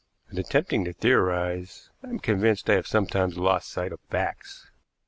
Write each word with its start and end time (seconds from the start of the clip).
In 0.31 0.39
attempting 0.39 0.83
to 0.85 0.93
theorize 0.93 1.91
I 2.03 2.07
am 2.09 2.17
convinced 2.17 2.67
I 2.71 2.73
have 2.73 2.87
sometimes 2.87 3.37
lost 3.37 3.69
sight 3.69 3.91
of 3.91 3.99
facts. 4.09 4.71